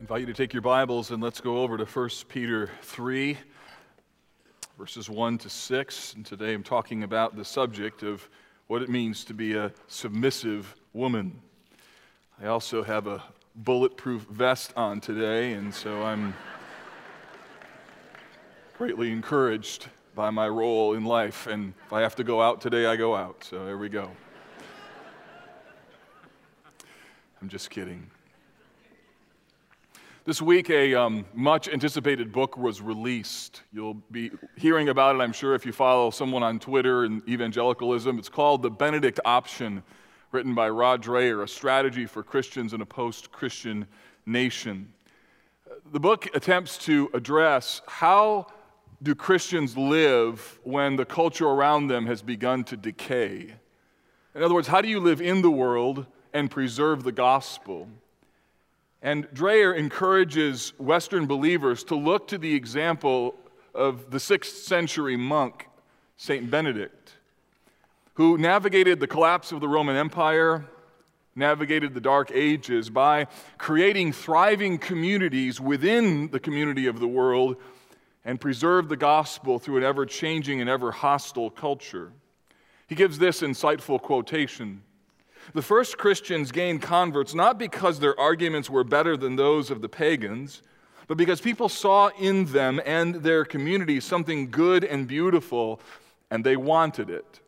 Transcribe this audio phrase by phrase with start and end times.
[0.00, 3.36] invite you to take your Bibles and let's go over to 1 Peter 3,
[4.78, 6.14] verses 1 to 6.
[6.14, 8.28] And today I'm talking about the subject of
[8.68, 11.40] what it means to be a submissive woman.
[12.40, 13.24] I also have a
[13.56, 16.32] bulletproof vest on today, and so I'm
[18.76, 21.48] greatly encouraged by my role in life.
[21.48, 23.42] And if I have to go out today, I go out.
[23.42, 24.12] So there we go.
[27.42, 28.08] I'm just kidding.
[30.28, 33.62] This week, a um, much anticipated book was released.
[33.72, 38.18] You'll be hearing about it, I'm sure, if you follow someone on Twitter and evangelicalism.
[38.18, 39.82] It's called The Benedict Option,
[40.30, 43.86] written by Rod Dreher, a strategy for Christians in a post Christian
[44.26, 44.92] nation.
[45.92, 48.48] The book attempts to address how
[49.02, 53.54] do Christians live when the culture around them has begun to decay?
[54.34, 56.04] In other words, how do you live in the world
[56.34, 57.88] and preserve the gospel?
[59.02, 63.36] And Dreher encourages Western believers to look to the example
[63.74, 65.68] of the sixth century monk,
[66.16, 66.50] St.
[66.50, 67.12] Benedict,
[68.14, 70.64] who navigated the collapse of the Roman Empire,
[71.36, 77.56] navigated the Dark Ages by creating thriving communities within the community of the world
[78.24, 82.12] and preserved the gospel through an ever changing and ever hostile culture.
[82.88, 84.82] He gives this insightful quotation
[85.54, 89.88] the first Christians gained converts not because their arguments were better than those of the
[89.88, 90.62] pagans,
[91.06, 95.80] but because people saw in them and their community something good and beautiful,
[96.30, 97.40] and they wanted it.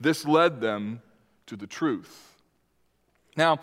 [0.00, 1.02] This led them
[1.46, 2.32] to the truth.
[3.36, 3.60] Now,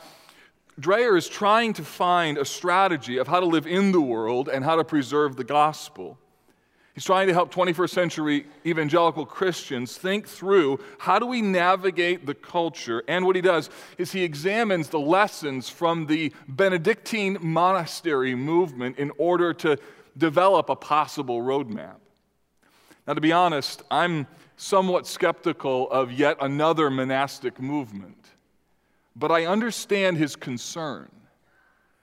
[0.80, 4.64] Dreher is trying to find a strategy of how to live in the world and
[4.64, 6.17] how to preserve the gospel.
[7.00, 12.33] He's trying to help 21st century evangelical Christians think through how do we navigate the
[12.33, 13.05] culture.
[13.08, 19.14] And what he does is he examines the lessons from the Benedictine monastery movement in
[19.17, 19.77] order to
[20.17, 22.02] develop a possible roadmap.
[23.08, 24.27] Now, to be honest, I'm
[24.58, 28.27] somewhat skeptical of yet another monastic movement,
[29.16, 31.10] but I understand his concern.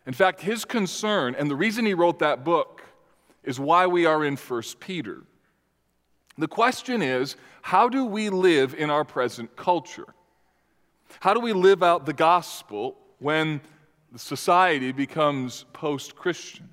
[0.07, 2.76] In fact, his concern, and the reason he wrote that book,
[3.47, 5.23] is why we are in 1 Peter.
[6.37, 10.07] The question is how do we live in our present culture?
[11.21, 13.61] How do we live out the gospel when
[14.17, 16.69] society becomes post Christian?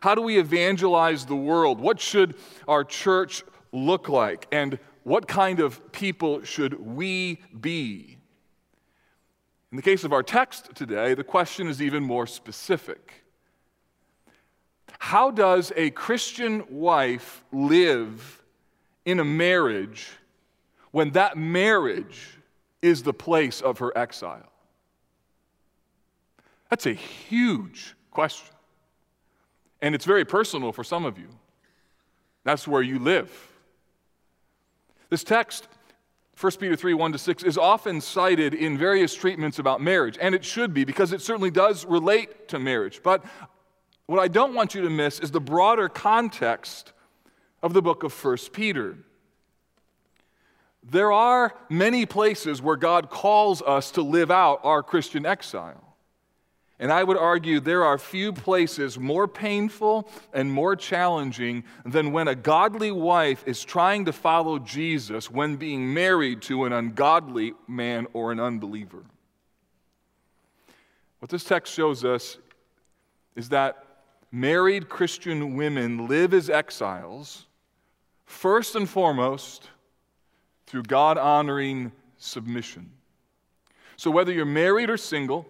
[0.00, 1.80] How do we evangelize the world?
[1.80, 2.34] What should
[2.66, 3.42] our church
[3.72, 4.46] look like?
[4.52, 8.18] And what kind of people should we be?
[9.70, 13.24] In the case of our text today, the question is even more specific.
[15.08, 18.42] How does a Christian wife live
[19.06, 20.06] in a marriage
[20.90, 22.36] when that marriage
[22.82, 24.52] is the place of her exile?
[26.68, 28.54] That's a huge question.
[29.80, 31.30] And it's very personal for some of you.
[32.44, 33.32] That's where you live.
[35.08, 35.68] This text,
[36.38, 40.34] 1 Peter 3 1 to 6, is often cited in various treatments about marriage, and
[40.34, 43.00] it should be because it certainly does relate to marriage.
[43.02, 43.24] But
[44.08, 46.92] what I don't want you to miss is the broader context
[47.62, 48.96] of the book of 1 Peter.
[50.82, 55.84] There are many places where God calls us to live out our Christian exile.
[56.78, 62.28] And I would argue there are few places more painful and more challenging than when
[62.28, 68.06] a godly wife is trying to follow Jesus when being married to an ungodly man
[68.14, 69.04] or an unbeliever.
[71.18, 72.38] What this text shows us
[73.36, 73.84] is that
[74.30, 77.46] married Christian women live as exiles,
[78.26, 79.70] first and foremost,
[80.66, 82.90] through God honoring submission.
[83.96, 85.46] So, whether you're married or single,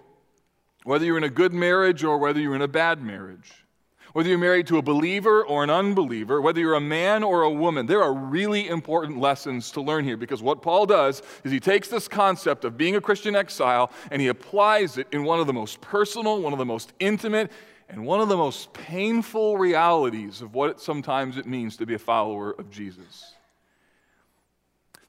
[0.84, 3.66] whether you're in a good marriage or whether you're in a bad marriage,
[4.12, 7.50] whether you're married to a believer or an unbeliever, whether you're a man or a
[7.50, 11.60] woman, there are really important lessons to learn here because what Paul does is he
[11.60, 15.46] takes this concept of being a Christian exile and he applies it in one of
[15.46, 17.52] the most personal, one of the most intimate,
[17.88, 21.94] and one of the most painful realities of what it, sometimes it means to be
[21.94, 23.34] a follower of Jesus.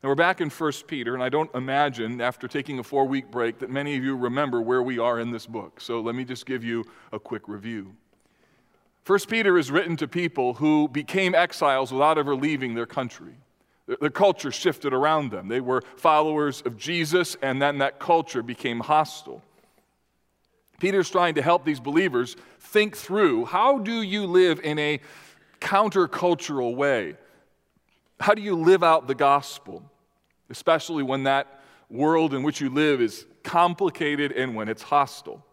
[0.01, 3.29] Now we're back in 1 Peter, and I don't imagine, after taking a four week
[3.29, 5.81] break, that many of you remember where we are in this book.
[5.81, 7.95] So let me just give you a quick review.
[9.05, 13.33] 1 Peter is written to people who became exiles without ever leaving their country.
[13.87, 15.47] Their culture shifted around them.
[15.47, 19.43] They were followers of Jesus, and then that culture became hostile.
[20.79, 24.99] Peter's trying to help these believers think through how do you live in a
[25.59, 27.15] countercultural way?
[28.19, 29.83] How do you live out the gospel,
[30.49, 35.45] especially when that world in which you live is complicated and when it's hostile?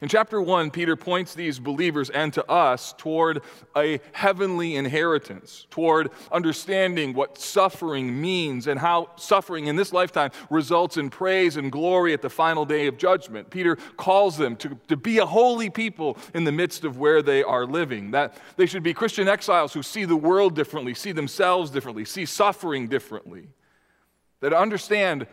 [0.00, 3.42] In chapter 1, Peter points these believers and to us toward
[3.76, 10.96] a heavenly inheritance, toward understanding what suffering means and how suffering in this lifetime results
[10.96, 13.50] in praise and glory at the final day of judgment.
[13.50, 17.42] Peter calls them to, to be a holy people in the midst of where they
[17.42, 21.70] are living, that they should be Christian exiles who see the world differently, see themselves
[21.70, 23.48] differently, see suffering differently,
[24.40, 25.26] that understand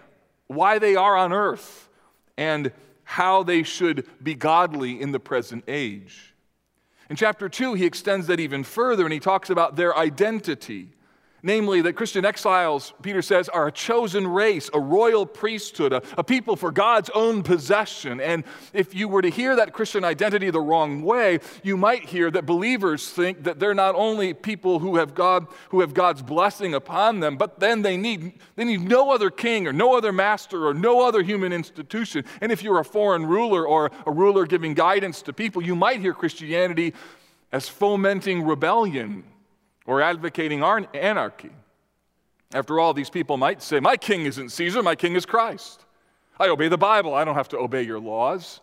[0.48, 1.90] why they are on earth
[2.38, 2.72] and
[3.10, 6.36] how they should be godly in the present age.
[7.10, 10.90] In chapter 2, he extends that even further and he talks about their identity.
[11.42, 16.24] Namely, that Christian exiles, Peter says, are a chosen race, a royal priesthood, a, a,
[16.24, 18.20] people for God's own possession.
[18.20, 18.44] And
[18.74, 22.46] if you were to hear that Christian identity the wrong way, you might hear that
[22.46, 27.22] believers think that they're not only people who have God, who have God's blessing upon
[27.22, 30.74] them, but then they need, they need no other king or no other master or
[30.74, 32.26] no other human institution.
[32.42, 36.02] And if you're a foreign ruler or a ruler giving guidance to people, you might
[36.02, 36.94] hear Christianity
[37.52, 39.24] as fomenting rebellion
[39.90, 40.64] or advocating
[40.94, 41.50] anarchy.
[42.54, 45.84] After all, these people might say, My king isn't Caesar, my king is Christ.
[46.40, 48.62] I obey the Bible, I don't have to obey your laws.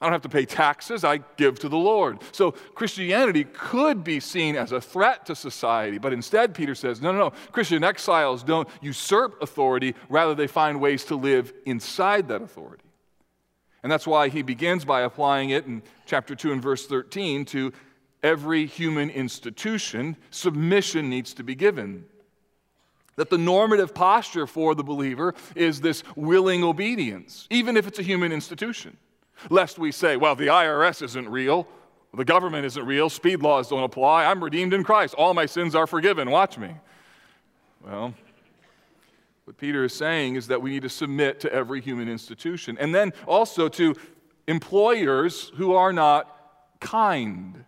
[0.00, 2.22] I don't have to pay taxes, I give to the Lord.
[2.32, 7.12] So Christianity could be seen as a threat to society, but instead, Peter says, no,
[7.12, 7.32] no, no.
[7.52, 12.84] Christian exiles don't usurp authority, rather, they find ways to live inside that authority.
[13.82, 17.72] And that's why he begins by applying it in chapter 2 and verse 13 to
[18.22, 22.04] every human institution, submission needs to be given.
[23.16, 28.02] That the normative posture for the believer is this willing obedience, even if it's a
[28.02, 28.96] human institution.
[29.50, 31.66] Lest we say, well, the IRS isn't real,
[32.14, 35.74] the government isn't real, speed laws don't apply, I'm redeemed in Christ, all my sins
[35.74, 36.74] are forgiven, watch me.
[37.84, 38.14] Well,
[39.44, 42.94] what Peter is saying is that we need to submit to every human institution, and
[42.94, 43.94] then also to
[44.48, 47.64] employers who are not kind.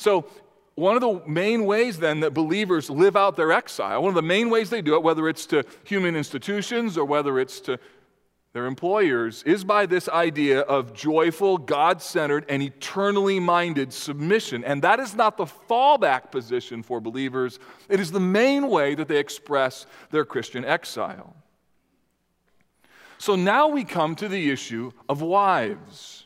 [0.00, 0.24] So,
[0.76, 4.22] one of the main ways then that believers live out their exile, one of the
[4.22, 7.78] main ways they do it, whether it's to human institutions or whether it's to
[8.54, 14.64] their employers, is by this idea of joyful, God centered, and eternally minded submission.
[14.64, 17.58] And that is not the fallback position for believers,
[17.90, 21.36] it is the main way that they express their Christian exile.
[23.18, 26.19] So now we come to the issue of wives.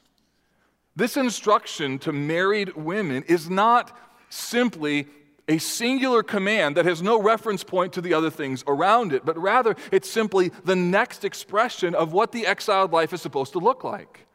[0.96, 3.96] This instruction to married women is not
[4.28, 5.08] simply
[5.48, 9.36] a singular command that has no reference point to the other things around it, but
[9.36, 13.84] rather it's simply the next expression of what the exiled life is supposed to look
[13.84, 14.26] like.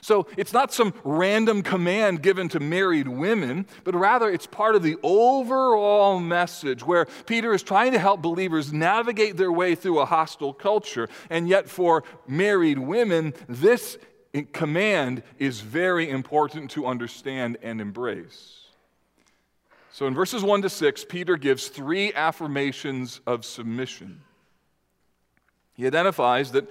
[0.00, 4.82] So it's not some random command given to married women, but rather it's part of
[4.82, 10.04] the overall message where Peter is trying to help believers navigate their way through a
[10.04, 11.08] hostile culture.
[11.30, 13.96] And yet, for married women, this
[14.52, 18.60] command is very important to understand and embrace.
[19.92, 24.22] So in verses 1 to 6, Peter gives three affirmations of submission.
[25.74, 26.68] He identifies that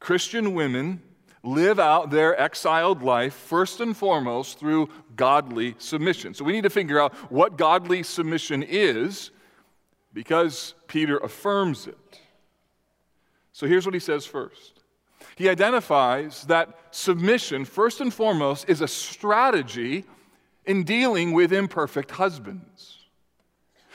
[0.00, 1.00] Christian women
[1.44, 6.34] live out their exiled life first and foremost through godly submission.
[6.34, 9.30] So we need to figure out what godly submission is
[10.12, 12.20] because Peter affirms it.
[13.52, 14.73] So here's what he says first
[15.36, 20.04] he identifies that submission, first and foremost, is a strategy
[20.64, 22.98] in dealing with imperfect husbands.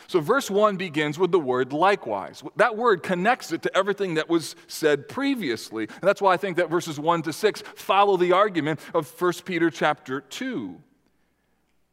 [0.07, 2.41] So, verse 1 begins with the word likewise.
[2.55, 5.83] That word connects it to everything that was said previously.
[5.83, 9.33] And that's why I think that verses 1 to 6 follow the argument of 1
[9.45, 10.81] Peter chapter 2.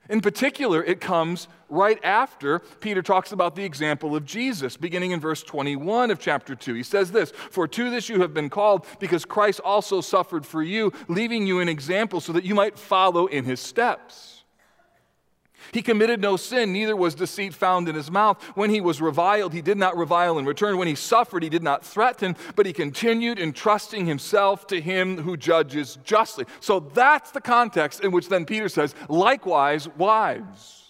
[0.09, 5.21] In particular, it comes right after Peter talks about the example of Jesus, beginning in
[5.21, 6.75] verse 21 of chapter 2.
[6.75, 10.63] He says this For to this you have been called, because Christ also suffered for
[10.63, 14.36] you, leaving you an example so that you might follow in his steps.
[15.73, 18.43] He committed no sin, neither was deceit found in his mouth.
[18.55, 20.79] When he was reviled, he did not revile in return.
[20.79, 25.37] When he suffered, he did not threaten, but he continued entrusting himself to him who
[25.37, 26.47] judges justly.
[26.61, 30.86] So that's the context in which then Peter says, likewise, wives.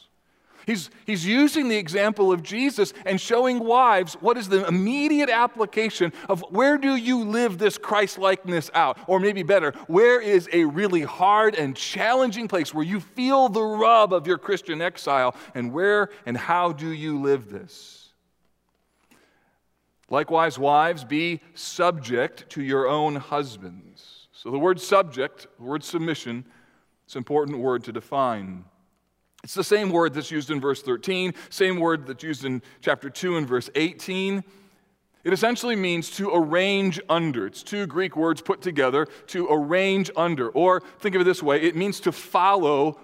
[0.67, 6.13] He's, he's using the example of Jesus and showing wives what is the immediate application
[6.29, 8.99] of where do you live this Christ likeness out?
[9.07, 13.63] Or maybe better, where is a really hard and challenging place where you feel the
[13.63, 15.37] rub of your Christian exile?
[15.55, 18.09] And where and how do you live this?
[20.11, 24.27] Likewise, wives, be subject to your own husbands.
[24.33, 26.45] So the word subject, the word submission,
[27.05, 28.65] it's an important word to define.
[29.47, 33.09] It's the same word that's used in verse 13, same word that's used in chapter
[33.09, 34.43] 2 and verse 18.
[35.23, 37.47] It essentially means to arrange under.
[37.47, 40.49] It's two Greek words put together to arrange under.
[40.49, 42.99] Or think of it this way it means to follow,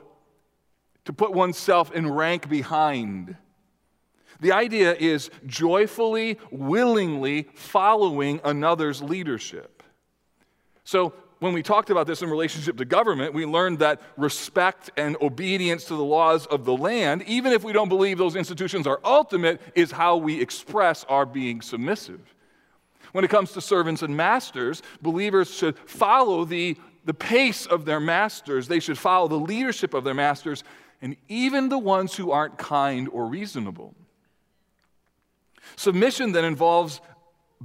[1.04, 3.36] to put oneself in rank behind.
[4.40, 9.84] The idea is joyfully, willingly following another's leadership.
[10.82, 15.16] So, when we talked about this in relationship to government, we learned that respect and
[15.20, 19.00] obedience to the laws of the land, even if we don't believe those institutions are
[19.02, 22.20] ultimate, is how we express our being submissive.
[23.10, 27.98] When it comes to servants and masters, believers should follow the, the pace of their
[27.98, 30.62] masters, they should follow the leadership of their masters,
[31.00, 33.96] and even the ones who aren't kind or reasonable.
[35.74, 37.00] Submission then involves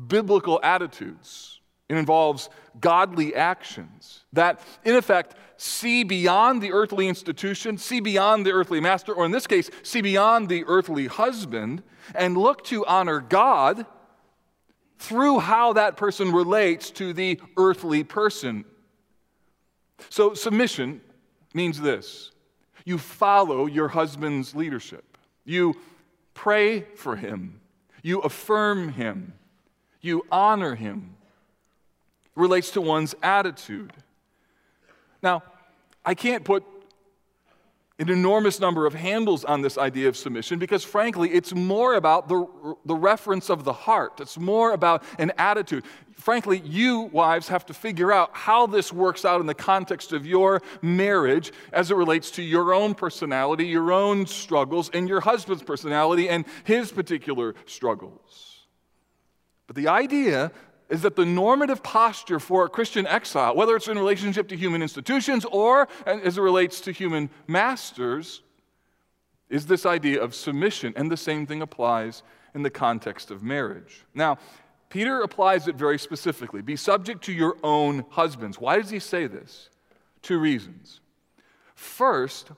[0.08, 1.57] biblical attitudes.
[1.90, 8.52] It involves godly actions that, in effect, see beyond the earthly institution, see beyond the
[8.52, 11.82] earthly master, or in this case, see beyond the earthly husband,
[12.14, 13.86] and look to honor God
[15.00, 18.66] through how that person relates to the earthly person.
[20.10, 21.02] So, submission
[21.54, 22.32] means this.
[22.86, 25.76] You follow your husband's leadership, you
[26.34, 27.62] pray for him,
[28.02, 29.34] you affirm him,
[30.02, 31.17] you honor him
[32.38, 33.92] relates to one's attitude.
[35.22, 35.44] Now,
[36.06, 36.64] I can't put
[38.00, 42.30] an enormous number of handles on this idea of submission because, frankly, it's more about
[42.30, 42.46] the,
[42.86, 44.20] the reference of the heart.
[44.20, 45.84] It's more about an attitude.
[46.14, 50.28] Frankly, you, wives, have to figure out how this works out in the context of
[50.28, 55.64] your marriage as it relates to your own personality, your own struggles, and your husband's
[55.64, 58.68] personality and his particular struggles.
[59.66, 60.52] But the idea
[60.90, 64.82] is that the normative posture for a Christian exile, whether it's in relationship to human
[64.82, 68.42] institutions or as it relates to human masters,
[69.50, 70.94] is this idea of submission.
[70.96, 74.06] And the same thing applies in the context of marriage.
[74.14, 74.38] Now,
[74.90, 78.60] Peter applies it very specifically be subject to your own husbands.
[78.60, 79.70] Why does he say this?
[80.22, 81.02] Two reasons.
[81.76, 82.52] First,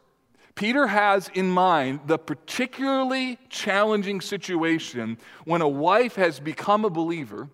[0.53, 7.49] Peter has in mind the particularly challenging situation when a wife has become a believer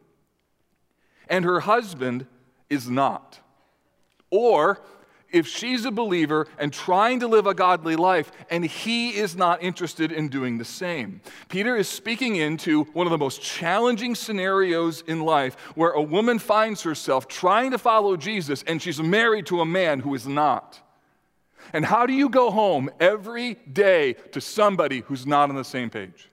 [1.29, 2.25] and her husband
[2.69, 3.39] is not.
[4.29, 4.81] Or
[5.31, 9.61] if she's a believer and trying to live a godly life and he is not
[9.61, 11.19] interested in doing the same.
[11.49, 16.39] Peter is speaking into one of the most challenging scenarios in life where a woman
[16.39, 20.79] finds herself trying to follow Jesus and she's married to a man who is not.
[21.73, 25.89] And how do you go home every day to somebody who's not on the same
[25.89, 26.29] page?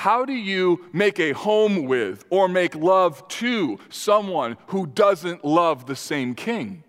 [0.00, 5.84] How do you make a home with or make love to someone who doesn't love
[5.84, 6.84] the same king?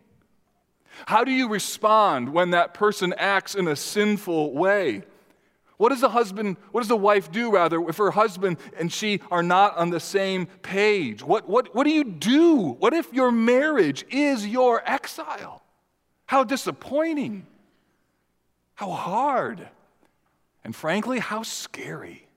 [1.08, 5.04] How do you respond when that person acts in a sinful way?
[5.76, 9.20] What does a husband, what does a wife do rather if her husband and she
[9.30, 11.22] are not on the same page?
[11.22, 12.78] What, what, what do you do?
[12.80, 15.62] What if your marriage is your exile?
[16.28, 17.46] How disappointing.
[18.76, 19.68] How hard.
[20.64, 22.30] And frankly, how scary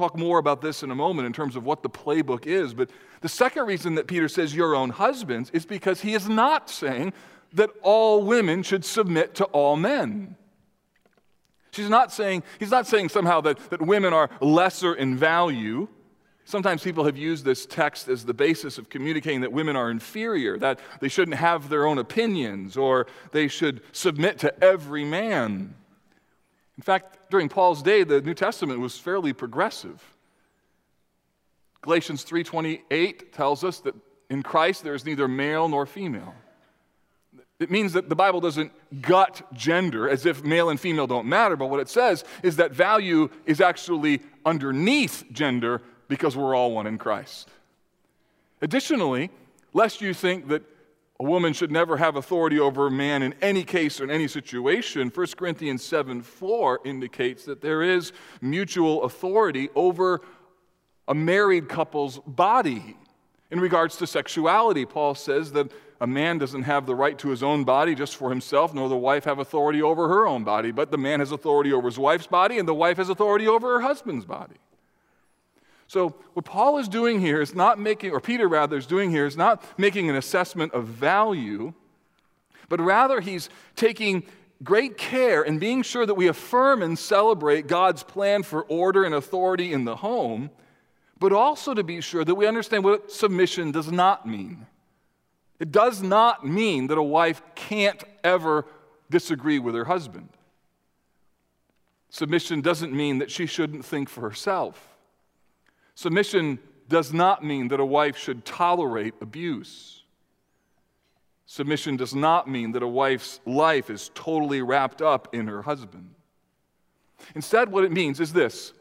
[0.00, 2.72] talk more about this in a moment in terms of what the playbook is.
[2.72, 2.90] But
[3.20, 7.12] the second reason that Peter says your own husbands is because he is not saying
[7.52, 10.36] that all women should submit to all men.
[11.72, 15.86] She's not saying, he's not saying somehow that, that women are lesser in value.
[16.44, 20.58] Sometimes people have used this text as the basis of communicating that women are inferior,
[20.58, 25.74] that they shouldn't have their own opinions, or they should submit to every man.
[26.80, 30.02] In fact, during Paul's day, the New Testament was fairly progressive.
[31.82, 33.94] Galatians 3:28 tells us that
[34.30, 36.34] in Christ there is neither male nor female.
[37.58, 38.72] It means that the Bible doesn't
[39.02, 42.72] gut gender as if male and female don't matter, but what it says is that
[42.72, 47.50] value is actually underneath gender because we're all one in Christ.
[48.62, 49.28] Additionally,
[49.74, 50.62] lest you think that
[51.20, 54.26] a woman should never have authority over a man in any case or in any
[54.26, 55.12] situation.
[55.14, 60.22] 1 Corinthians 7 4 indicates that there is mutual authority over
[61.06, 62.96] a married couple's body.
[63.50, 67.42] In regards to sexuality, Paul says that a man doesn't have the right to his
[67.42, 70.90] own body just for himself, nor the wife have authority over her own body, but
[70.90, 73.80] the man has authority over his wife's body, and the wife has authority over her
[73.82, 74.56] husband's body.
[75.90, 79.26] So, what Paul is doing here is not making, or Peter rather is doing here,
[79.26, 81.74] is not making an assessment of value,
[82.68, 84.22] but rather he's taking
[84.62, 89.16] great care in being sure that we affirm and celebrate God's plan for order and
[89.16, 90.50] authority in the home,
[91.18, 94.68] but also to be sure that we understand what submission does not mean.
[95.58, 98.64] It does not mean that a wife can't ever
[99.10, 100.28] disagree with her husband.
[102.10, 104.89] Submission doesn't mean that she shouldn't think for herself.
[106.00, 110.02] Submission does not mean that a wife should tolerate abuse.
[111.44, 116.14] Submission does not mean that a wife's life is totally wrapped up in her husband.
[117.34, 118.72] Instead, what it means is this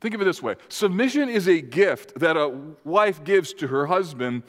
[0.00, 3.86] think of it this way submission is a gift that a wife gives to her
[3.86, 4.44] husband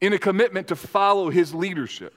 [0.00, 2.16] in a commitment to follow his leadership.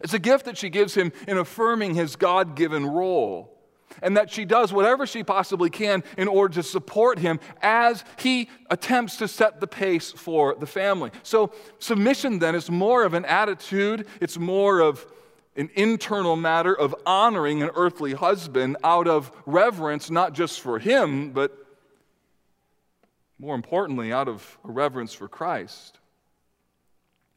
[0.00, 3.53] It's a gift that she gives him in affirming his God given role
[4.02, 8.48] and that she does whatever she possibly can in order to support him as he
[8.70, 11.10] attempts to set the pace for the family.
[11.22, 15.06] So, submission then is more of an attitude, it's more of
[15.56, 21.30] an internal matter of honoring an earthly husband out of reverence, not just for him,
[21.30, 21.56] but
[23.38, 25.98] more importantly, out of a reverence for Christ.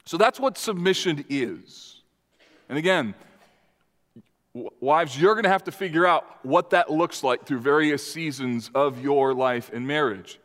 [0.06, 2.02] So that's what submission is.
[2.70, 3.14] And again,
[4.80, 8.72] Wives, you're going to have to figure out what that looks like through various seasons
[8.74, 10.40] of your life in marriage.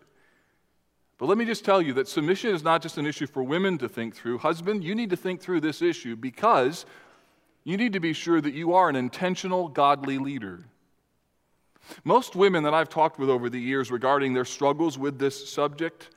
[1.18, 3.78] But let me just tell you that submission is not just an issue for women
[3.78, 4.38] to think through.
[4.38, 6.84] Husband, you need to think through this issue because
[7.64, 10.64] you need to be sure that you are an intentional, godly leader.
[12.04, 16.10] Most women that I've talked with over the years regarding their struggles with this subject,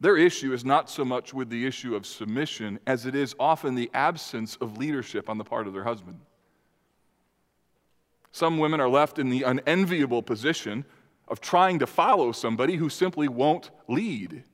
[0.00, 3.74] their issue is not so much with the issue of submission as it is often
[3.74, 6.18] the absence of leadership on the part of their husband.
[8.32, 10.84] Some women are left in the unenviable position
[11.28, 14.44] of trying to follow somebody who simply won't lead.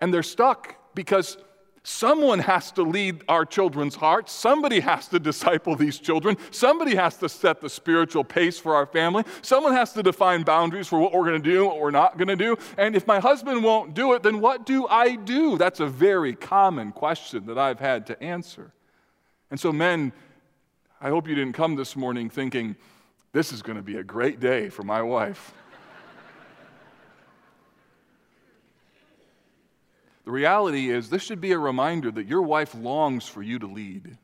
[0.00, 1.36] And they're stuck because
[1.82, 4.32] someone has to lead our children's hearts.
[4.32, 6.36] Somebody has to disciple these children.
[6.50, 9.24] Somebody has to set the spiritual pace for our family.
[9.42, 12.16] Someone has to define boundaries for what we're going to do and what we're not
[12.16, 12.56] going to do.
[12.78, 15.58] And if my husband won't do it, then what do I do?
[15.58, 18.72] That's a very common question that I've had to answer.
[19.50, 20.12] And so, men,
[21.04, 22.76] I hope you didn't come this morning thinking,
[23.32, 25.52] this is going to be a great day for my wife.
[30.24, 33.66] the reality is, this should be a reminder that your wife longs for you to
[33.66, 34.16] lead.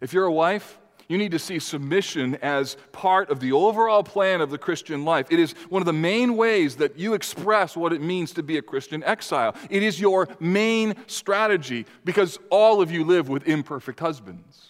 [0.00, 4.40] If you're a wife, you need to see submission as part of the overall plan
[4.40, 5.26] of the Christian life.
[5.28, 8.56] It is one of the main ways that you express what it means to be
[8.56, 9.54] a Christian exile.
[9.68, 14.68] It is your main strategy because all of you live with imperfect husbands.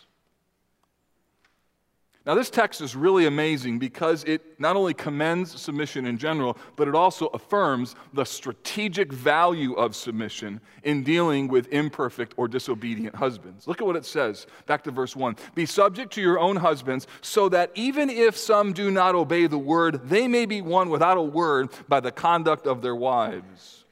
[2.28, 6.86] Now, this text is really amazing because it not only commends submission in general, but
[6.86, 13.66] it also affirms the strategic value of submission in dealing with imperfect or disobedient husbands.
[13.66, 17.06] Look at what it says, back to verse 1 Be subject to your own husbands,
[17.22, 21.16] so that even if some do not obey the word, they may be won without
[21.16, 23.86] a word by the conduct of their wives.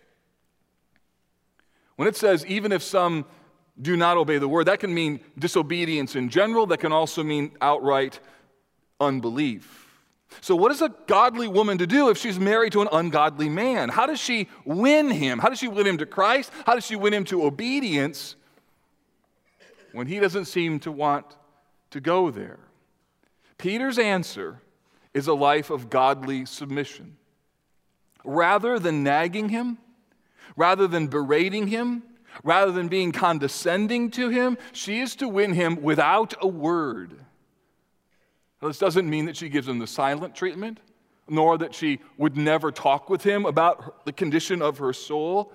[1.95, 3.25] When it says, even if some
[3.81, 4.67] do not obey the word.
[4.67, 8.21] That can mean disobedience in general, that can also mean outright
[9.01, 9.87] unbelief.
[10.41, 13.89] So, what is a godly woman to do if she's married to an ungodly man?
[13.89, 15.39] How does she win him?
[15.39, 16.51] How does she win him to Christ?
[16.65, 18.37] How does she win him to obedience
[19.93, 21.27] when he doesn't seem to want
[21.91, 22.59] to go there?
[23.59, 24.61] Peter's answer
[25.15, 27.17] is a life of godly submission.
[28.25, 29.79] Rather than nagging him,
[30.57, 32.03] rather than berating him,
[32.45, 37.13] Rather than being condescending to him, she is to win him without a word.
[38.61, 40.81] Now, this doesn't mean that she gives him the silent treatment,
[41.29, 45.53] nor that she would never talk with him about the condition of her soul.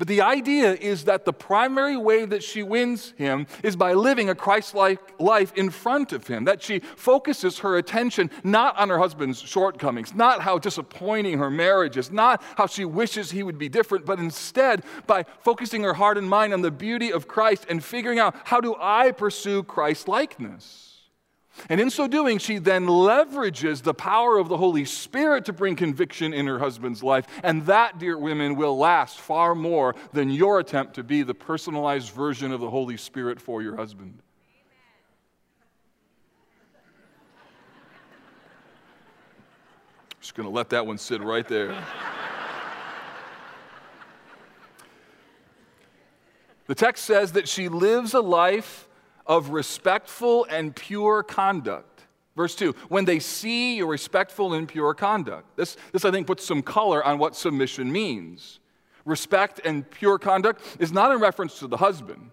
[0.00, 4.30] But the idea is that the primary way that she wins him is by living
[4.30, 8.88] a Christ like life in front of him, that she focuses her attention not on
[8.88, 13.58] her husband's shortcomings, not how disappointing her marriage is, not how she wishes he would
[13.58, 17.66] be different, but instead by focusing her heart and mind on the beauty of Christ
[17.68, 20.89] and figuring out how do I pursue Christ likeness.
[21.68, 25.76] And in so doing, she then leverages the power of the Holy Spirit to bring
[25.76, 27.26] conviction in her husband's life.
[27.42, 32.10] And that, dear women, will last far more than your attempt to be the personalized
[32.10, 34.22] version of the Holy Spirit for your husband.
[40.20, 41.82] Just going to let that one sit right there.
[46.66, 48.86] the text says that she lives a life
[49.30, 52.04] of respectful and pure conduct.
[52.36, 55.56] Verse 2 when they see your respectful and pure conduct.
[55.56, 58.58] This, this, I think, puts some color on what submission means.
[59.04, 62.30] Respect and pure conduct is not in reference to the husband,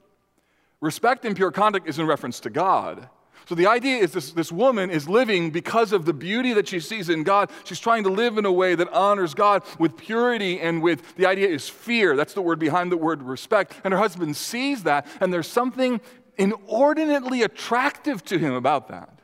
[0.81, 3.07] respect and pure conduct is in reference to God.
[3.47, 6.81] So the idea is this, this woman is living because of the beauty that she
[6.81, 7.49] sees in God.
[7.63, 11.25] She's trying to live in a way that honors God with purity and with the
[11.25, 12.17] idea is fear.
[12.17, 13.79] That's the word behind the word respect.
[13.85, 16.01] And her husband sees that, and there's something
[16.37, 19.19] inordinately attractive to him about that.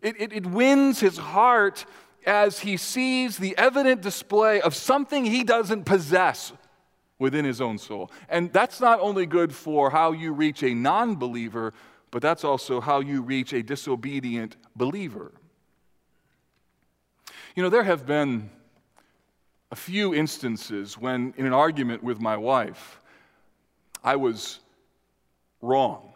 [0.00, 1.84] It, it, it wins his heart
[2.26, 6.52] as he sees the evident display of something he doesn't possess
[7.18, 8.10] within his own soul.
[8.28, 11.72] And that's not only good for how you reach a non believer,
[12.10, 15.32] but that's also how you reach a disobedient believer.
[17.54, 18.50] You know, there have been
[19.70, 23.00] a few instances when, in an argument with my wife,
[24.04, 24.60] I was
[25.60, 26.11] wrong.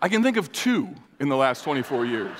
[0.00, 0.88] I can think of two
[1.20, 2.38] in the last 24 years.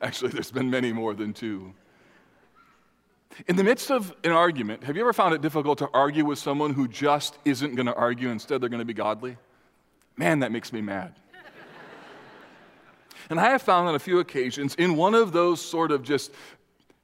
[0.00, 1.72] Actually, there's been many more than two.
[3.46, 6.38] In the midst of an argument, have you ever found it difficult to argue with
[6.38, 9.36] someone who just isn't going to argue, instead, they're going to be godly?
[10.16, 11.14] Man, that makes me mad.
[13.30, 16.32] and I have found on a few occasions, in one of those sort of just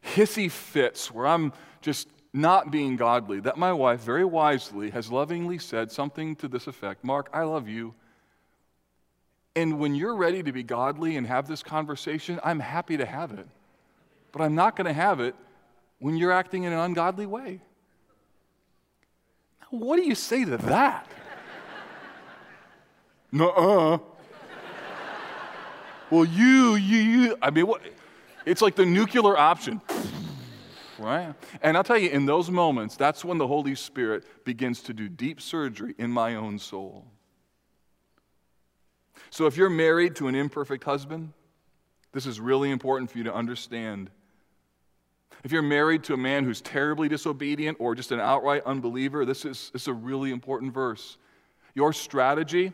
[0.04, 5.58] hissy fits where I'm just not being godly, that my wife very wisely has lovingly
[5.58, 7.94] said something to this effect Mark, I love you.
[9.56, 13.32] And when you're ready to be godly and have this conversation, I'm happy to have
[13.32, 13.46] it.
[14.32, 15.36] But I'm not going to have it
[16.00, 17.60] when you're acting in an ungodly way.
[19.70, 21.08] What do you say to that?
[23.32, 23.98] no, uh.
[26.10, 27.36] well, you, you, you.
[27.40, 27.82] I mean, what?
[28.44, 29.80] It's like the nuclear option,
[30.98, 31.34] right?
[31.62, 35.08] And I'll tell you, in those moments, that's when the Holy Spirit begins to do
[35.08, 37.06] deep surgery in my own soul.
[39.30, 41.32] So if you're married to an imperfect husband,
[42.12, 44.10] this is really important for you to understand.
[45.42, 49.44] If you're married to a man who's terribly disobedient or just an outright unbeliever, this
[49.44, 51.18] is, this is a really important verse.
[51.74, 52.72] Your strategy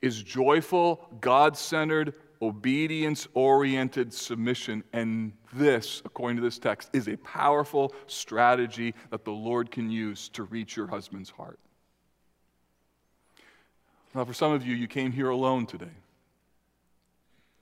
[0.00, 4.82] is joyful, God centered, obedience oriented submission.
[4.92, 10.28] And this, according to this text, is a powerful strategy that the Lord can use
[10.30, 11.60] to reach your husband's heart.
[14.14, 15.86] Now, for some of you, you came here alone today.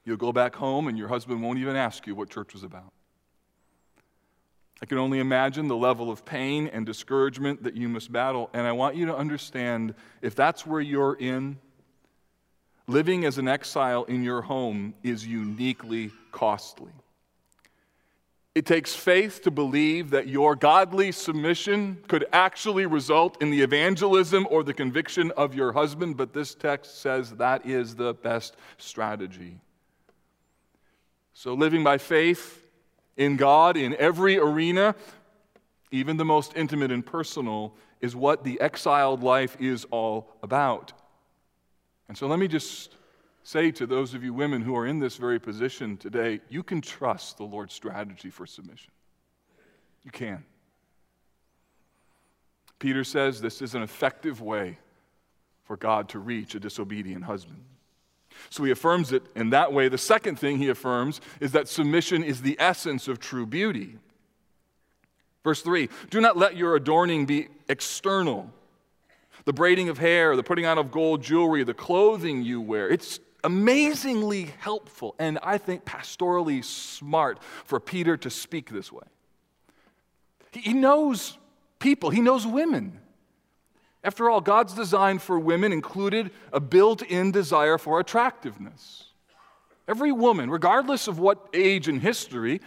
[0.04, 2.92] You'll go back home and your husband won't even ask you what church was about.
[4.82, 8.48] I can only imagine the level of pain and discouragement that you must battle.
[8.54, 11.58] And I want you to understand if that's where you're in,
[12.86, 16.92] living as an exile in your home is uniquely costly.
[18.54, 24.46] It takes faith to believe that your godly submission could actually result in the evangelism
[24.50, 29.58] or the conviction of your husband, but this text says that is the best strategy.
[31.32, 32.66] So, living by faith
[33.16, 34.96] in God in every arena,
[35.92, 40.92] even the most intimate and personal, is what the exiled life is all about.
[42.08, 42.96] And so, let me just
[43.50, 46.80] say to those of you women who are in this very position today, you can
[46.80, 48.92] trust the Lord's strategy for submission.
[50.04, 50.44] You can.
[52.78, 54.78] Peter says this is an effective way
[55.64, 57.62] for God to reach a disobedient husband.
[58.50, 59.88] So he affirms it in that way.
[59.88, 63.98] The second thing he affirms is that submission is the essence of true beauty.
[65.42, 68.52] Verse 3 Do not let your adorning be external.
[69.44, 72.88] The braiding of hair, the putting on of gold jewelry, the clothing you wear.
[72.88, 79.04] It's amazingly helpful and I think pastorally smart for Peter to speak this way.
[80.52, 81.38] He knows
[81.78, 83.00] people, he knows women.
[84.02, 89.04] After all, God's design for women included a built in desire for attractiveness.
[89.86, 92.60] Every woman, regardless of what age in history,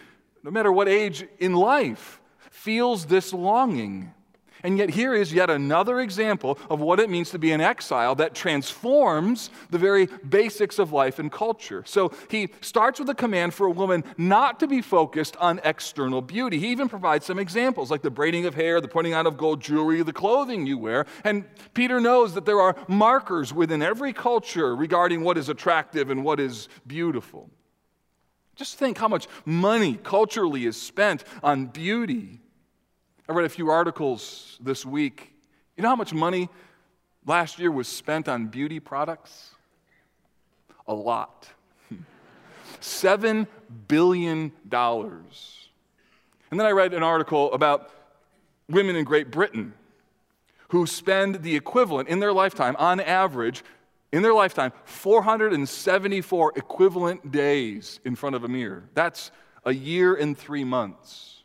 [0.44, 4.14] no matter what age in life, feels this longing.
[4.64, 8.16] And yet, here is yet another example of what it means to be an exile
[8.16, 11.84] that transforms the very basics of life and culture.
[11.86, 16.22] So, he starts with a command for a woman not to be focused on external
[16.22, 16.60] beauty.
[16.60, 19.62] He even provides some examples, like the braiding of hair, the putting on of gold
[19.62, 21.06] jewelry, the clothing you wear.
[21.26, 26.24] And Peter knows that there are markers within every culture regarding what is attractive and
[26.24, 27.50] what is beautiful.
[28.56, 32.40] Just think how much money culturally is spent on beauty.
[33.34, 35.34] I read a few articles this week.
[35.76, 36.50] You know how much money
[37.26, 39.56] last year was spent on beauty products?
[40.88, 41.50] A lot.
[42.80, 43.48] $7
[43.88, 44.52] billion.
[44.72, 45.24] And
[46.52, 47.90] then I read an article about
[48.70, 49.74] women in Great Britain
[50.68, 53.64] who spend the equivalent in their lifetime, on average,
[54.12, 58.84] in their lifetime, 474 equivalent days in front of a mirror.
[58.94, 59.32] That's
[59.66, 61.43] a year and three months.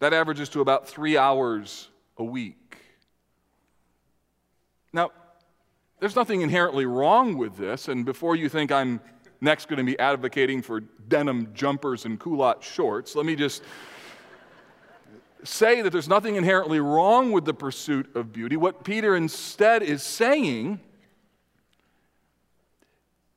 [0.00, 2.78] That averages to about three hours a week.
[4.92, 5.10] Now,
[6.00, 9.00] there's nothing inherently wrong with this, and before you think I'm
[9.40, 13.62] next going to be advocating for denim jumpers and culotte shorts, let me just
[15.44, 18.56] say that there's nothing inherently wrong with the pursuit of beauty.
[18.56, 20.80] What Peter instead is saying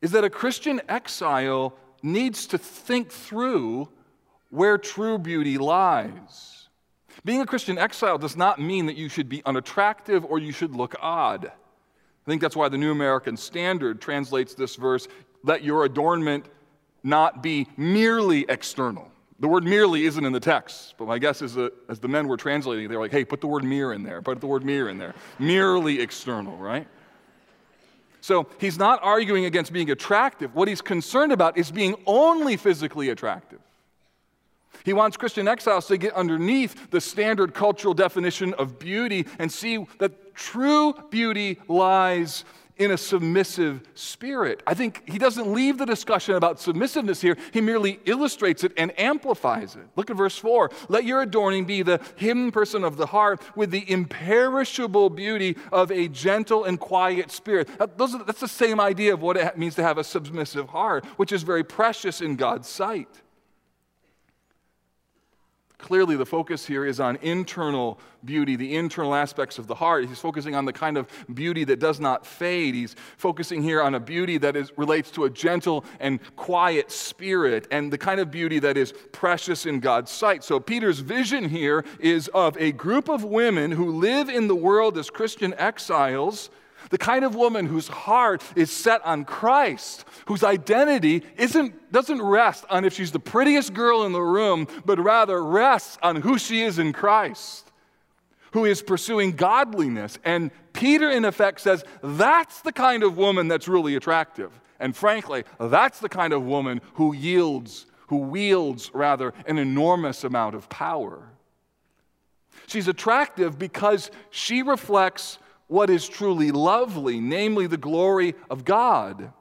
[0.01, 3.89] is that a Christian exile needs to think through
[4.51, 6.69] where true beauty lies.
[7.25, 10.75] Being a Christian exile does not mean that you should be unattractive or you should
[10.75, 11.45] look odd.
[11.47, 15.07] I think that's why the New American Standard translates this verse
[15.43, 16.45] let your adornment
[17.03, 19.11] not be merely external.
[19.39, 22.27] The word merely isn't in the text, but my guess is that as the men
[22.27, 24.63] were translating, they were like, hey, put the word mere in there, put the word
[24.63, 25.15] mere in there.
[25.39, 26.87] merely external, right?
[28.21, 30.53] So he's not arguing against being attractive.
[30.53, 33.59] What he's concerned about is being only physically attractive.
[34.83, 39.85] He wants Christian exiles to get underneath the standard cultural definition of beauty and see
[39.99, 42.45] that true beauty lies
[42.77, 44.63] in a submissive spirit.
[44.65, 48.97] I think he doesn't leave the discussion about submissiveness here, he merely illustrates it and
[48.99, 49.83] amplifies it.
[49.95, 50.71] Look at verse 4.
[50.89, 55.91] Let your adorning be the hidden person of the heart with the imperishable beauty of
[55.91, 57.69] a gentle and quiet spirit.
[57.77, 61.43] That's the same idea of what it means to have a submissive heart, which is
[61.43, 63.21] very precious in God's sight.
[65.81, 70.07] Clearly, the focus here is on internal beauty, the internal aspects of the heart.
[70.07, 72.75] He's focusing on the kind of beauty that does not fade.
[72.75, 77.67] He's focusing here on a beauty that is, relates to a gentle and quiet spirit
[77.71, 80.43] and the kind of beauty that is precious in God's sight.
[80.43, 84.97] So, Peter's vision here is of a group of women who live in the world
[84.99, 86.51] as Christian exiles
[86.91, 92.65] the kind of woman whose heart is set on Christ, whose identity isn't, doesn't rest
[92.69, 96.61] on if she's the prettiest girl in the room, but rather rests on who she
[96.61, 97.71] is in Christ,
[98.51, 100.19] who is pursuing godliness.
[100.23, 104.51] And Peter, in effect, says that's the kind of woman that's really attractive.
[104.79, 110.55] And frankly, that's the kind of woman who yields, who wields, rather, an enormous amount
[110.55, 111.23] of power.
[112.67, 115.37] She's attractive because she reflects
[115.71, 119.31] what is truly lovely, namely the glory of God.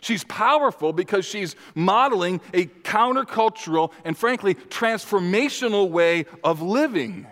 [0.00, 7.26] She's powerful because she's modeling a countercultural and, frankly, transformational way of living.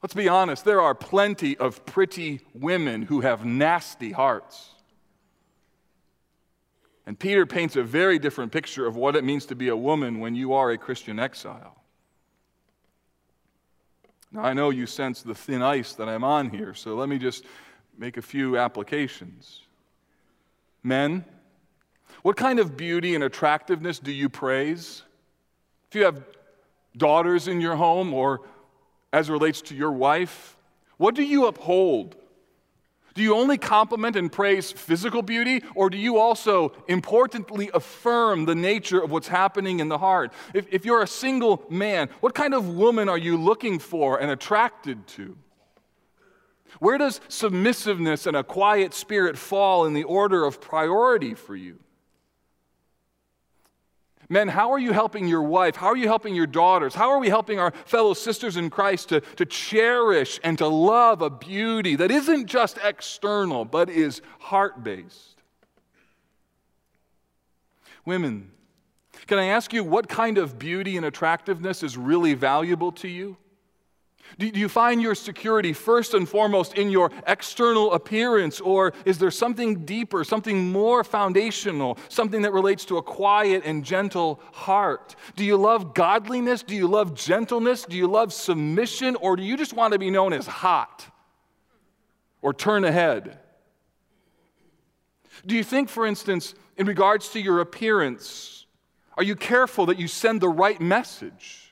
[0.00, 4.70] Let's be honest, there are plenty of pretty women who have nasty hearts.
[7.04, 10.20] And Peter paints a very different picture of what it means to be a woman
[10.20, 11.75] when you are a Christian exile.
[14.32, 17.18] Now, I know you sense the thin ice that I'm on here, so let me
[17.18, 17.44] just
[17.96, 19.62] make a few applications.
[20.82, 21.24] Men,
[22.22, 25.02] what kind of beauty and attractiveness do you praise?
[25.88, 26.22] If you have
[26.96, 28.42] daughters in your home or
[29.12, 30.56] as relates to your wife,
[30.96, 32.16] what do you uphold?
[33.16, 38.54] Do you only compliment and praise physical beauty, or do you also importantly affirm the
[38.54, 40.34] nature of what's happening in the heart?
[40.52, 44.30] If, if you're a single man, what kind of woman are you looking for and
[44.30, 45.34] attracted to?
[46.78, 51.78] Where does submissiveness and a quiet spirit fall in the order of priority for you?
[54.28, 55.76] Men, how are you helping your wife?
[55.76, 56.94] How are you helping your daughters?
[56.94, 61.22] How are we helping our fellow sisters in Christ to, to cherish and to love
[61.22, 65.36] a beauty that isn't just external, but is heart based?
[68.04, 68.50] Women,
[69.26, 73.36] can I ask you what kind of beauty and attractiveness is really valuable to you?
[74.38, 79.30] Do you find your security first and foremost in your external appearance, or is there
[79.30, 85.16] something deeper, something more foundational, something that relates to a quiet and gentle heart?
[85.36, 86.62] Do you love godliness?
[86.62, 87.84] Do you love gentleness?
[87.84, 91.06] Do you love submission, or do you just want to be known as hot
[92.42, 93.38] or turn ahead?
[95.44, 98.66] Do you think, for instance, in regards to your appearance,
[99.16, 101.65] are you careful that you send the right message?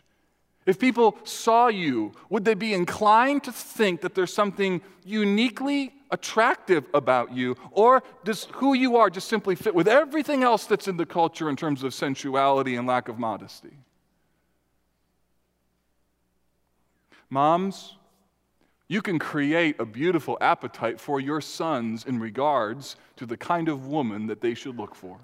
[0.66, 6.86] If people saw you, would they be inclined to think that there's something uniquely attractive
[6.94, 7.56] about you?
[7.70, 11.50] Or does who you are just simply fit with everything else that's in the culture
[11.50, 13.76] in terms of sensuality and lack of modesty?
[17.28, 17.96] Moms,
[18.88, 23.86] you can create a beautiful appetite for your sons in regards to the kind of
[23.86, 25.18] woman that they should look for.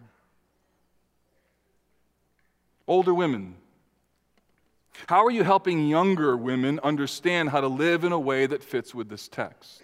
[2.87, 3.55] Older women,
[5.07, 8.95] how are you helping younger women understand how to live in a way that fits
[8.95, 9.83] with this text?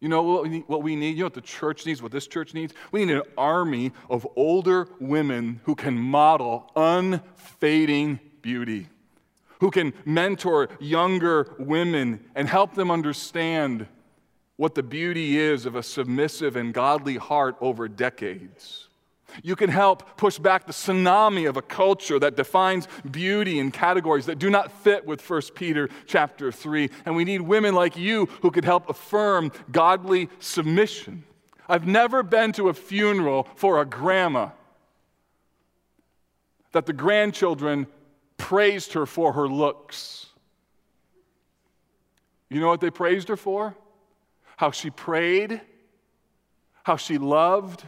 [0.00, 0.22] You know
[0.66, 1.10] what we, need?
[1.10, 2.72] You know what the church needs, what this church needs?
[2.90, 8.88] We need an army of older women who can model unfading beauty,
[9.60, 13.86] who can mentor younger women and help them understand
[14.56, 18.88] what the beauty is of a submissive and godly heart over decades.
[19.42, 24.26] You can help push back the tsunami of a culture that defines beauty in categories
[24.26, 26.90] that do not fit with 1 Peter chapter 3.
[27.04, 31.24] And we need women like you who could help affirm godly submission.
[31.68, 34.50] I've never been to a funeral for a grandma
[36.72, 37.86] that the grandchildren
[38.36, 40.26] praised her for her looks.
[42.48, 43.76] You know what they praised her for?
[44.56, 45.60] How she prayed,
[46.82, 47.84] how she loved,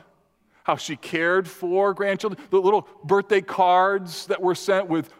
[0.65, 5.13] how she cared for grandchildren, the little birthday cards that were sent with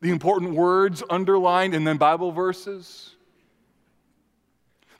[0.00, 3.16] the important words underlined and then Bible verses.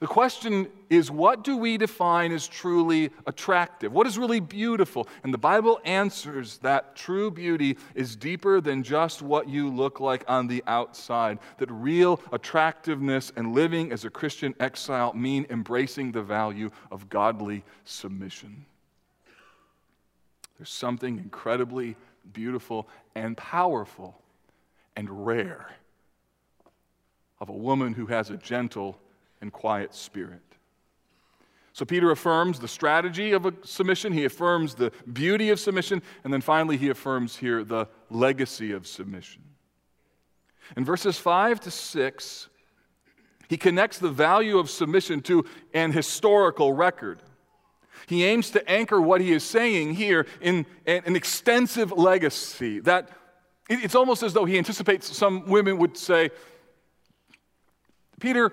[0.00, 3.92] The question is what do we define as truly attractive?
[3.92, 5.06] What is really beautiful?
[5.22, 10.24] And the Bible answers that true beauty is deeper than just what you look like
[10.26, 11.38] on the outside.
[11.58, 17.62] That real attractiveness and living as a Christian exile mean embracing the value of godly
[17.84, 18.64] submission.
[20.60, 21.96] There's something incredibly
[22.34, 24.20] beautiful and powerful
[24.94, 25.70] and rare
[27.40, 29.00] of a woman who has a gentle
[29.40, 30.42] and quiet spirit.
[31.72, 36.30] So Peter affirms the strategy of a submission, he affirms the beauty of submission, and
[36.30, 39.40] then finally he affirms here the legacy of submission.
[40.76, 42.48] In verses 5 to 6,
[43.48, 47.22] he connects the value of submission to an historical record.
[48.06, 53.10] He aims to anchor what he is saying here in an extensive legacy that
[53.68, 56.30] it's almost as though he anticipates some women would say,
[58.18, 58.52] Peter,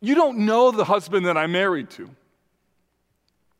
[0.00, 2.10] you don't know the husband that I'm married to.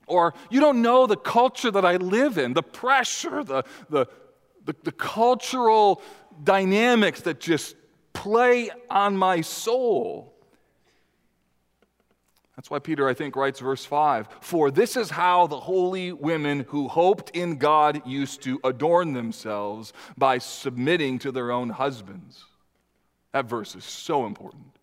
[0.07, 4.07] Or you don't know the culture that I live in, the pressure, the, the,
[4.65, 6.03] the, the cultural
[6.43, 7.77] dynamics that just
[8.13, 10.35] play on my soul.
[12.59, 16.67] That's why Peter, I think, writes verse 5 For this is how the holy women
[16.67, 22.47] who hoped in God used to adorn themselves by submitting to their own husbands.
[23.33, 24.77] That verse is so important.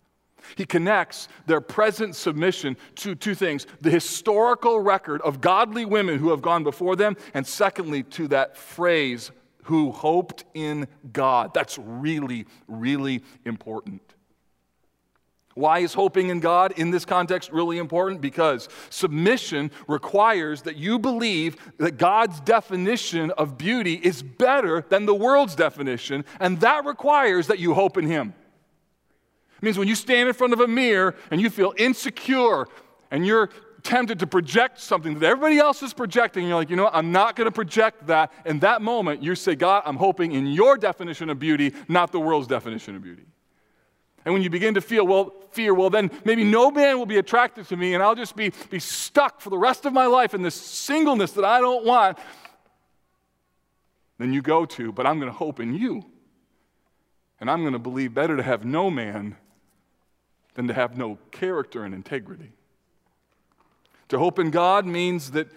[0.56, 6.30] He connects their present submission to two things the historical record of godly women who
[6.30, 9.32] have gone before them, and secondly, to that phrase,
[9.64, 11.54] who hoped in God.
[11.54, 14.15] That's really, really important.
[15.56, 18.20] Why is hoping in God in this context really important?
[18.20, 25.16] Because submission requires that you believe that God's definition of beauty is better than the
[25.16, 28.34] world's definition, and that requires that you hope in Him.
[29.56, 32.68] It means when you stand in front of a mirror and you feel insecure
[33.10, 33.50] and you're
[33.82, 37.14] tempted to project something that everybody else is projecting, you're like, you know what, I'm
[37.14, 38.34] not going to project that.
[38.46, 42.20] In that moment, you say, God, I'm hoping in your definition of beauty, not the
[42.20, 43.24] world's definition of beauty.
[44.26, 47.20] And when you begin to feel, well, fear, well, then maybe no man will be
[47.20, 50.34] attracted to me and I'll just be, be stuck for the rest of my life
[50.34, 52.18] in this singleness that I don't want,
[54.18, 56.04] then you go to, but I'm going to hope in you.
[57.40, 59.36] And I'm going to believe better to have no man
[60.56, 62.54] than to have no character and integrity.
[64.10, 65.50] To hope in God means that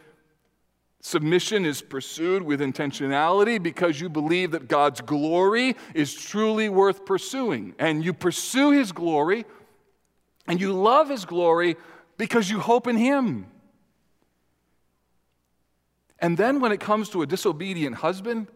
[1.01, 7.75] submission is pursued with intentionality because you believe that God's glory is truly worth pursuing.
[7.79, 9.45] And you pursue His glory
[10.47, 11.77] and you love His glory
[12.17, 13.47] because you hope in Him.
[16.19, 18.49] And then when it comes to a disobedient husband,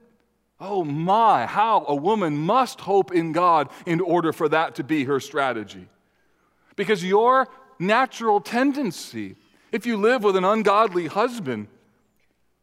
[0.59, 5.05] oh my, how a woman must hope in God in order for that to be
[5.05, 5.89] her strategy.
[6.75, 9.37] Because your natural tendency,
[9.71, 11.69] if you live with an ungodly husband,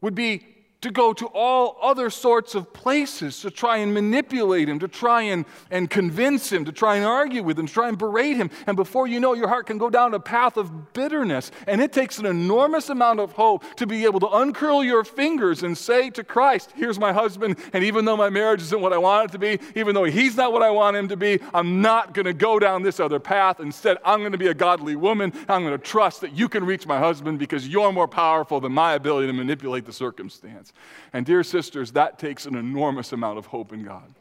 [0.01, 0.48] would be
[0.81, 5.23] to go to all other sorts of places to try and manipulate him, to try
[5.23, 8.49] and, and convince him, to try and argue with him, to try and berate him.
[8.65, 11.51] And before you know, your heart can go down a path of bitterness.
[11.67, 15.63] And it takes an enormous amount of hope to be able to uncurl your fingers
[15.63, 17.57] and say to Christ, Here's my husband.
[17.73, 20.37] And even though my marriage isn't what I want it to be, even though he's
[20.37, 23.19] not what I want him to be, I'm not going to go down this other
[23.19, 23.59] path.
[23.59, 25.33] Instead, I'm going to be a godly woman.
[25.49, 28.71] I'm going to trust that you can reach my husband because you're more powerful than
[28.71, 30.68] my ability to manipulate the circumstance.
[31.13, 34.13] And, dear sisters, that takes an enormous amount of hope in God.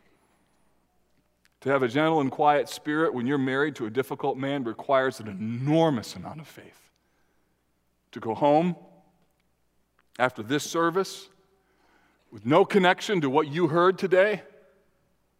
[1.62, 5.18] To have a gentle and quiet spirit when you're married to a difficult man requires
[5.20, 6.90] an enormous amount of faith.
[8.12, 8.76] To go home
[10.18, 11.28] after this service
[12.30, 14.42] with no connection to what you heard today,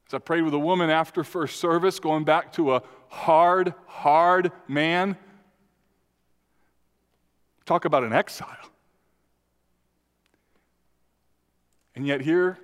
[0.08, 4.52] as I prayed with a woman after first service, going back to a hard, hard
[4.66, 5.16] man.
[7.66, 8.56] Talk about an exile.
[11.98, 12.56] And yet, here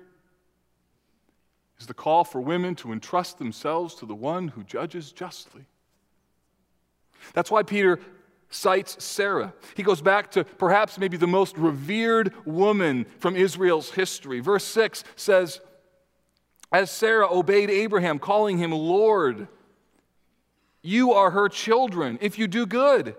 [1.77, 5.65] is the call for women to entrust themselves to the one who judges justly.
[7.33, 7.99] That's why Peter
[8.49, 9.53] cites Sarah.
[9.75, 14.39] He goes back to perhaps maybe the most revered woman from Israel's history.
[14.39, 15.59] Verse 6 says,
[16.71, 19.49] As Sarah obeyed Abraham, calling him Lord,
[20.81, 23.17] you are her children if you do good.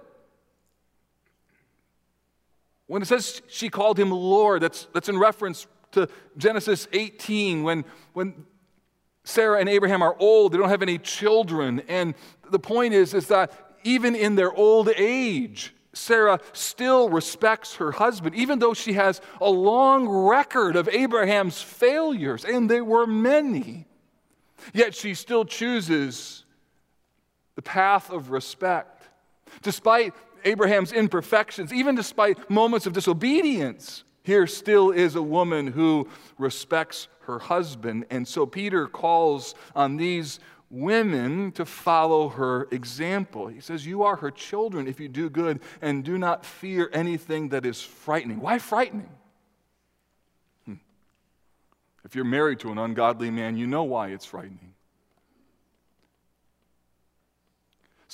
[2.87, 5.67] When it says she called him Lord, that's, that's in reference
[5.97, 8.47] to Genesis 18 when, when
[9.25, 11.83] Sarah and Abraham are old, they don't have any children.
[11.89, 12.15] And
[12.51, 18.35] the point is, is that even in their old age, Sarah still respects her husband,
[18.35, 23.87] even though she has a long record of Abraham's failures, and there were many.
[24.75, 26.45] Yet she still chooses
[27.55, 29.09] the path of respect.
[29.63, 30.13] Despite
[30.45, 37.39] Abraham's imperfections, even despite moments of disobedience, here still is a woman who respects her
[37.39, 38.07] husband.
[38.11, 43.47] And so Peter calls on these women to follow her example.
[43.47, 47.51] He says, You are her children if you do good and do not fear anything
[47.51, 48.41] that is frightening.
[48.41, 49.11] Why frightening?
[50.65, 50.75] Hmm.
[52.05, 54.75] If you're married to an ungodly man, you know why it's frightening.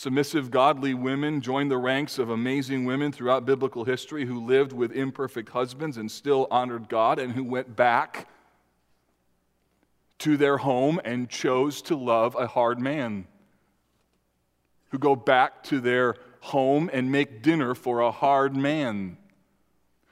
[0.02, 4.90] Submissive, godly women joined the ranks of amazing women throughout biblical history who lived with
[4.90, 8.26] imperfect husbands and still honored God and who went back
[10.18, 13.28] to their home and chose to love a hard man.
[14.90, 19.18] Who go back to their home and make dinner for a hard man.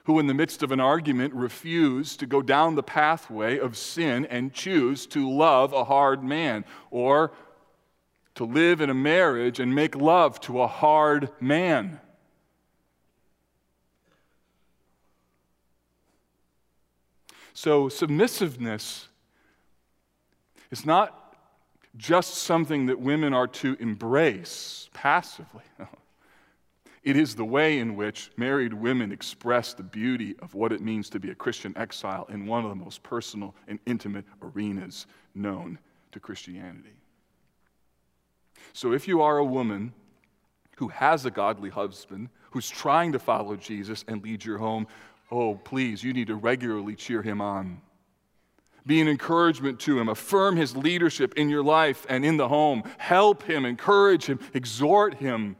[0.05, 4.25] Who, in the midst of an argument, refuse to go down the pathway of sin
[4.27, 6.63] and choose to love a hard man.
[6.91, 7.33] Or
[8.35, 11.99] to live in a marriage and make love to a hard man.
[17.53, 19.07] So, submissiveness
[20.71, 21.35] is not
[21.97, 25.63] just something that women are to embrace passively.
[27.03, 31.09] It is the way in which married women express the beauty of what it means
[31.09, 35.79] to be a Christian exile in one of the most personal and intimate arenas known
[36.11, 37.00] to Christianity.
[38.73, 39.93] So if you are a woman
[40.77, 44.87] who has a godly husband, who's trying to follow Jesus and lead your home,
[45.31, 47.81] oh, please, you need to regularly cheer him on.
[48.85, 50.09] Be an encouragement to him.
[50.09, 52.83] Affirm his leadership in your life and in the home.
[52.97, 55.55] Help him, encourage him, exhort him.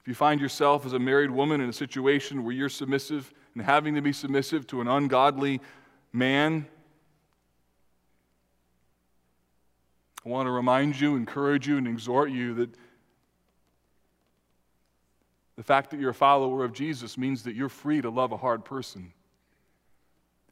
[0.00, 3.62] If you find yourself as a married woman in a situation where you're submissive and
[3.62, 5.60] having to be submissive to an ungodly
[6.12, 6.66] man,
[10.26, 12.70] I want to remind you, encourage you, and exhort you that
[15.54, 18.36] the fact that you're a follower of Jesus means that you're free to love a
[18.36, 19.12] hard person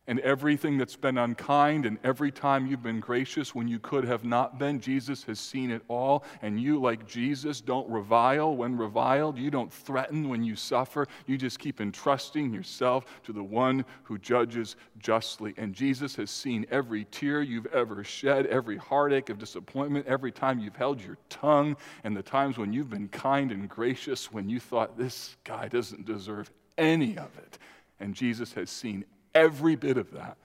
[0.07, 4.25] and everything that's been unkind, and every time you've been gracious when you could have
[4.25, 4.79] not been.
[4.81, 9.39] Jesus has seen it all, and you, like Jesus, don't revile when reviled.
[9.39, 11.07] You don't threaten when you suffer.
[11.27, 15.55] You just keep entrusting yourself to the one who judges justly.
[15.57, 20.59] And Jesus has seen every tear you've ever shed, every heartache of disappointment, every time
[20.59, 24.61] you've held your tongue, and the times when you've been kind and gracious when you
[24.61, 27.59] thought, this guy doesn't deserve any of it.
[28.01, 29.05] And Jesus has seen
[29.35, 30.37] every bit of that.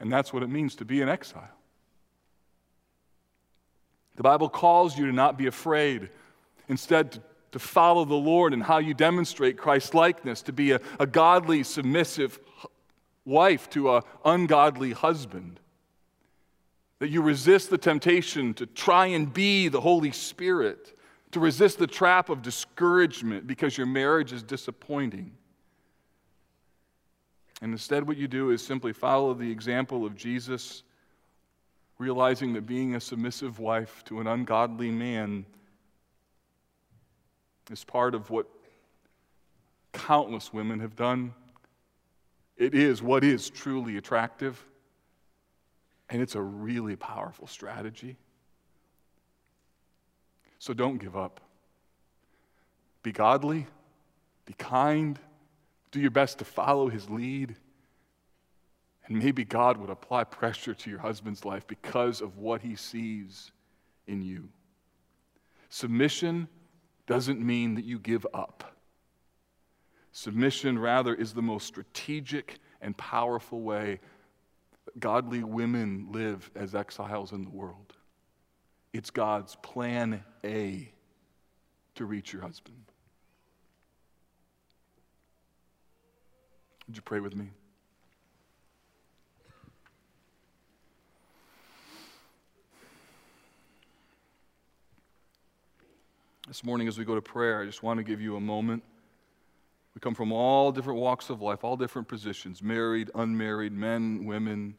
[0.00, 1.48] And that's what it means to be in exile.
[4.16, 6.10] The Bible calls you to not be afraid,
[6.68, 10.80] instead, to, to follow the Lord and how you demonstrate Christ likeness, to be a,
[10.98, 12.38] a godly, submissive
[13.24, 15.60] wife to an ungodly husband.
[16.98, 20.98] That you resist the temptation to try and be the Holy Spirit,
[21.30, 25.37] to resist the trap of discouragement because your marriage is disappointing.
[27.60, 30.82] And instead, what you do is simply follow the example of Jesus,
[31.98, 35.44] realizing that being a submissive wife to an ungodly man
[37.70, 38.46] is part of what
[39.92, 41.34] countless women have done.
[42.56, 44.64] It is what is truly attractive,
[46.08, 48.16] and it's a really powerful strategy.
[50.58, 51.40] So don't give up.
[53.02, 53.66] Be godly,
[54.44, 55.18] be kind,
[55.90, 57.56] do your best to follow his lead.
[59.06, 63.52] And maybe God would apply pressure to your husband's life because of what he sees
[64.06, 64.48] in you.
[65.70, 66.48] Submission
[67.06, 68.76] doesn't mean that you give up.
[70.12, 74.00] Submission, rather, is the most strategic and powerful way
[74.98, 77.94] godly women live as exiles in the world.
[78.92, 80.90] It's God's plan A
[81.94, 82.84] to reach your husband.
[86.88, 87.50] Would you pray with me?
[96.46, 98.82] This morning, as we go to prayer, I just want to give you a moment.
[99.94, 104.74] We come from all different walks of life, all different positions married, unmarried, men, women.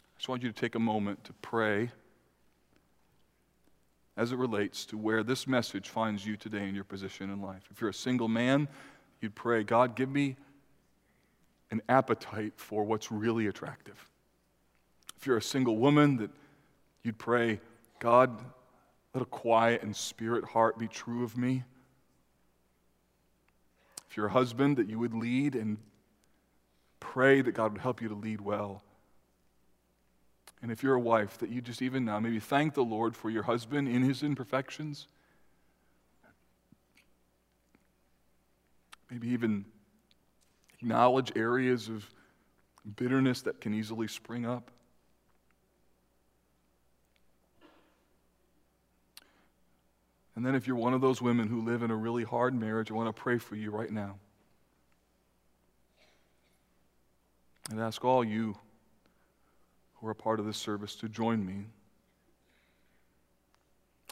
[0.00, 1.92] I just want you to take a moment to pray
[4.16, 7.62] as it relates to where this message finds you today in your position in life.
[7.70, 8.66] If you're a single man,
[9.24, 10.36] you'd pray, God, give me
[11.70, 13.98] an appetite for what's really attractive.
[15.16, 16.30] If you're a single woman, that
[17.02, 17.60] you'd pray,
[17.98, 18.38] God,
[19.14, 21.64] let a quiet and spirit heart be true of me.
[24.10, 25.78] If you're a husband, that you would lead and
[27.00, 28.82] pray that God would help you to lead well.
[30.60, 33.30] And if you're a wife, that you just even now maybe thank the Lord for
[33.30, 35.08] your husband in his imperfections.
[39.14, 39.64] Maybe even
[40.72, 42.04] acknowledge areas of
[42.96, 44.72] bitterness that can easily spring up.
[50.34, 52.90] And then, if you're one of those women who live in a really hard marriage,
[52.90, 54.16] I want to pray for you right now.
[57.70, 58.56] And ask all you
[60.00, 61.66] who are part of this service to join me.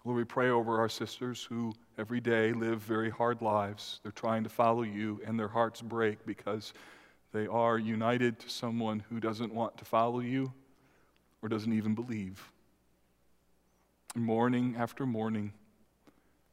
[0.05, 4.01] Lord, we pray over our sisters who every day live very hard lives.
[4.03, 6.75] They're trying to follow you, and their hearts break because
[7.33, 10.53] they are united to someone who doesn't want to follow you
[11.41, 12.51] or doesn't even believe.
[14.17, 15.53] Morning after morning,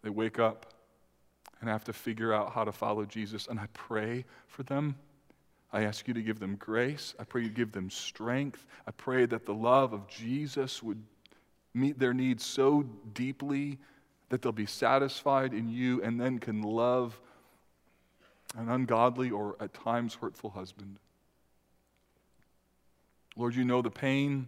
[0.03, 0.67] they wake up
[1.59, 3.47] and have to figure out how to follow Jesus.
[3.47, 4.95] And I pray for them.
[5.73, 7.15] I ask you to give them grace.
[7.19, 8.65] I pray you give them strength.
[8.87, 11.01] I pray that the love of Jesus would
[11.73, 13.77] meet their needs so deeply
[14.29, 17.19] that they'll be satisfied in you and then can love
[18.57, 20.97] an ungodly or at times hurtful husband.
[23.35, 24.47] Lord, you know the pain,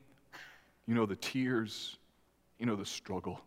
[0.88, 1.98] you know the tears,
[2.60, 3.42] you know the struggle.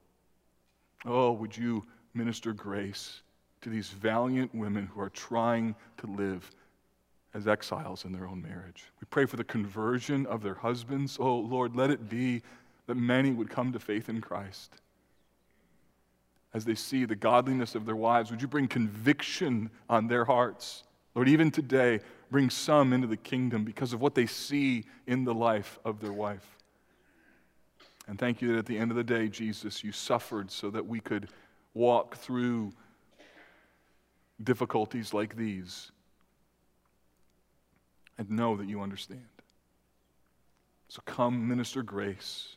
[1.05, 3.23] Oh, would you minister grace
[3.61, 6.51] to these valiant women who are trying to live
[7.35, 8.85] as exiles in their own marriage.
[9.01, 11.19] We pray for the conversion of their husbands.
[11.21, 12.43] Oh, Lord, let it be
[12.87, 14.75] that many would come to faith in Christ.
[16.53, 20.85] As they see the godliness of their wives, would you bring conviction on their hearts?
[21.15, 25.35] Lord, even today, bring some into the kingdom because of what they see in the
[25.35, 26.47] life of their wife.
[28.07, 30.87] And thank you that at the end of the day, Jesus, you suffered so that
[30.87, 31.29] we could
[31.73, 32.73] walk through
[34.43, 35.91] difficulties like these
[38.19, 39.25] and know that you understand.
[40.89, 42.57] So come, minister grace.